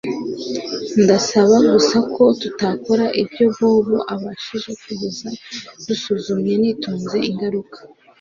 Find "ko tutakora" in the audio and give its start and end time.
2.13-3.05